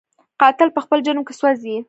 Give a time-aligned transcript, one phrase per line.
[0.41, 1.75] قاتل په خپل جرم کې سوځي